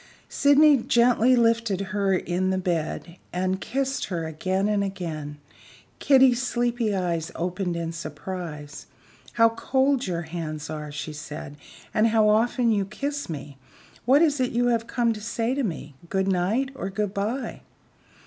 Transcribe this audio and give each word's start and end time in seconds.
Sydney 0.29 0.77
gently 0.77 1.35
lifted 1.35 1.79
her 1.93 2.15
in 2.15 2.49
the 2.49 2.57
bed, 2.57 3.17
and 3.31 3.61
kissed 3.61 4.05
her 4.05 4.25
again 4.25 4.67
and 4.67 4.83
again. 4.83 5.37
Kitty's 5.99 6.41
sleepy 6.41 6.95
eyes 6.95 7.31
opened 7.35 7.75
in 7.77 7.91
surprise. 7.91 8.87
"How 9.33 9.49
cold 9.49 10.07
your 10.07 10.23
hands 10.23 10.71
are!" 10.71 10.91
she 10.91 11.13
said; 11.13 11.55
"and 11.93 12.07
how 12.07 12.27
often 12.27 12.71
you 12.71 12.83
kiss 12.83 13.29
me. 13.29 13.59
What 14.05 14.23
is 14.23 14.39
it 14.39 14.53
you 14.53 14.69
have 14.69 14.87
come 14.87 15.13
to 15.13 15.21
say 15.21 15.53
to 15.53 15.61
me 15.61 15.93
good 16.09 16.27
night 16.27 16.71
or 16.73 16.89
good 16.89 17.13
by?" 17.13 17.61